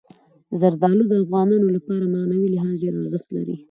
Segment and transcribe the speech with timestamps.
[0.59, 3.55] زردالو د افغانانو لپاره په معنوي لحاظ ډېر ارزښت لري.